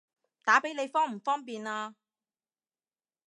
[0.43, 1.95] 打畀你方唔方便啊？